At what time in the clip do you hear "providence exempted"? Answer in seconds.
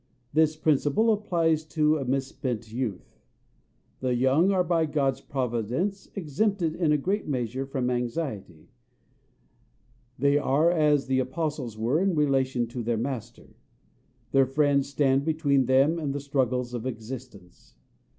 5.21-6.75